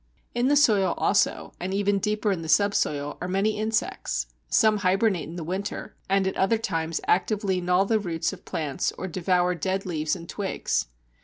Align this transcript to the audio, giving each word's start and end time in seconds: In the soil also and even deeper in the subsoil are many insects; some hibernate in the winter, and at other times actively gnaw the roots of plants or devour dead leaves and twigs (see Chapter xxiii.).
In 0.33 0.47
the 0.47 0.55
soil 0.55 0.95
also 0.97 1.53
and 1.59 1.75
even 1.75 1.99
deeper 1.99 2.31
in 2.31 2.41
the 2.41 2.49
subsoil 2.49 3.19
are 3.21 3.27
many 3.27 3.59
insects; 3.59 4.25
some 4.49 4.77
hibernate 4.77 5.29
in 5.29 5.35
the 5.35 5.43
winter, 5.43 5.95
and 6.09 6.25
at 6.25 6.35
other 6.37 6.57
times 6.57 6.99
actively 7.07 7.61
gnaw 7.61 7.83
the 7.83 7.99
roots 7.99 8.33
of 8.33 8.43
plants 8.43 8.91
or 8.97 9.07
devour 9.07 9.53
dead 9.53 9.85
leaves 9.85 10.15
and 10.15 10.27
twigs 10.27 10.71
(see 10.71 10.85
Chapter 10.85 10.89
xxiii.). 10.89 11.19